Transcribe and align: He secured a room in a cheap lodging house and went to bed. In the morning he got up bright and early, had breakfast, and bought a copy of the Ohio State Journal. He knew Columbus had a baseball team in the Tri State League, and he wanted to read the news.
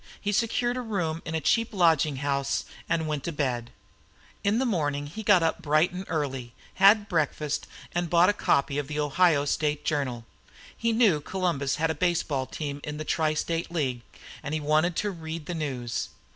He 0.19 0.31
secured 0.31 0.77
a 0.77 0.81
room 0.81 1.21
in 1.25 1.35
a 1.35 1.39
cheap 1.39 1.71
lodging 1.71 2.15
house 2.25 2.65
and 2.89 3.05
went 3.07 3.23
to 3.25 3.31
bed. 3.31 3.69
In 4.43 4.57
the 4.57 4.65
morning 4.65 5.05
he 5.05 5.21
got 5.21 5.43
up 5.43 5.61
bright 5.61 5.91
and 5.91 6.05
early, 6.07 6.53
had 6.81 7.07
breakfast, 7.07 7.67
and 7.93 8.09
bought 8.09 8.27
a 8.27 8.33
copy 8.33 8.79
of 8.79 8.87
the 8.87 8.99
Ohio 8.99 9.45
State 9.45 9.85
Journal. 9.85 10.25
He 10.75 10.91
knew 10.91 11.21
Columbus 11.21 11.75
had 11.75 11.91
a 11.91 11.93
baseball 11.93 12.47
team 12.47 12.81
in 12.83 12.97
the 12.97 13.05
Tri 13.05 13.35
State 13.35 13.69
League, 13.71 14.01
and 14.41 14.55
he 14.55 14.59
wanted 14.59 14.95
to 14.95 15.11
read 15.11 15.45
the 15.45 15.53
news. 15.53 16.09